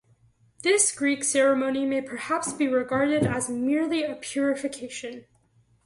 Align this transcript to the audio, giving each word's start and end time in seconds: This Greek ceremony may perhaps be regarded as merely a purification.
This 0.63 0.91
Greek 0.91 1.23
ceremony 1.23 1.85
may 1.85 2.01
perhaps 2.01 2.53
be 2.53 2.67
regarded 2.67 3.23
as 3.23 3.51
merely 3.51 4.01
a 4.01 4.15
purification. 4.15 5.25